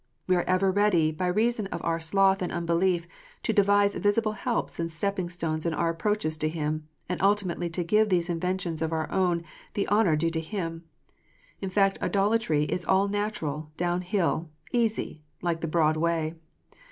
We 0.25 0.35
are 0.35 0.41
ever 0.47 0.71
ready, 0.71 1.11
by 1.11 1.27
reason 1.27 1.67
of 1.67 1.79
our 1.83 1.99
sloth 1.99 2.41
and 2.41 2.51
unbelief, 2.51 3.07
to 3.43 3.53
devise 3.53 3.93
visible 3.93 4.31
helps 4.31 4.79
and 4.79 4.91
stepping 4.91 5.29
stones 5.29 5.63
in 5.63 5.75
our 5.75 5.89
approaches 5.91 6.39
to 6.39 6.49
Him, 6.49 6.87
and 7.07 7.21
ultimately 7.21 7.69
to 7.69 7.83
give 7.83 8.09
these 8.09 8.27
inventions 8.27 8.81
of 8.81 8.91
our 8.91 9.11
own 9.11 9.43
the 9.75 9.87
honour 9.89 10.15
due 10.15 10.31
to 10.31 10.41
Him. 10.41 10.85
In 11.59 11.69
fact, 11.69 12.01
idolatry 12.01 12.63
is 12.63 12.83
all 12.83 13.07
natural, 13.09 13.69
down 13.77 14.01
hill, 14.01 14.49
easy, 14.71 15.21
like 15.43 15.61
the 15.61 15.67
broad 15.67 15.97
way. 15.97 16.33